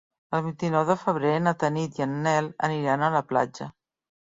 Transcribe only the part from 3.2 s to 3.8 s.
platja.